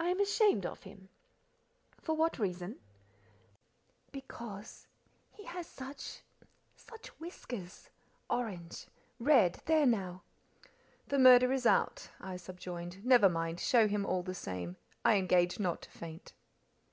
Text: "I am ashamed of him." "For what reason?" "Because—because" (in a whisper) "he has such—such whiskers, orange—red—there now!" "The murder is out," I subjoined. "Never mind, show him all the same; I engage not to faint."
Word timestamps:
"I 0.00 0.08
am 0.08 0.18
ashamed 0.18 0.66
of 0.66 0.82
him." 0.82 1.08
"For 2.00 2.16
what 2.16 2.40
reason?" 2.40 2.80
"Because—because" 4.10 4.72
(in 5.38 5.38
a 5.38 5.38
whisper) 5.38 5.38
"he 5.40 5.44
has 5.56 5.66
such—such 5.68 7.06
whiskers, 7.20 7.88
orange—red—there 8.28 9.86
now!" 9.86 10.22
"The 11.06 11.20
murder 11.20 11.52
is 11.52 11.64
out," 11.64 12.10
I 12.20 12.36
subjoined. 12.38 13.04
"Never 13.04 13.28
mind, 13.28 13.60
show 13.60 13.86
him 13.86 14.04
all 14.04 14.24
the 14.24 14.34
same; 14.34 14.78
I 15.04 15.14
engage 15.14 15.60
not 15.60 15.82
to 15.82 15.90
faint." 15.90 16.32